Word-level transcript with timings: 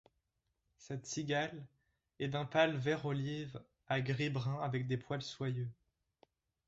Cette 0.79 1.05
cigale 1.05 1.63
est 2.17 2.29
d'un 2.29 2.45
pâle 2.45 2.75
vert-olive 2.75 3.61
à 3.87 4.01
gris 4.01 4.31
brun 4.31 4.59
avec 4.63 4.87
des 4.87 4.97
poils 4.97 5.21
soyeux. 5.21 5.69